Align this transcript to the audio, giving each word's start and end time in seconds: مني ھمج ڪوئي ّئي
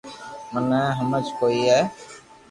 مني 0.51 0.81
ھمج 0.97 1.25
ڪوئي 1.37 1.59
ّئي 1.69 1.79